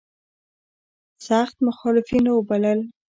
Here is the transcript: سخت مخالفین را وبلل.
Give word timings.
سخت 1.27 1.55
مخالفین 1.67 2.21
را 2.27 2.33
وبلل. 2.37 2.79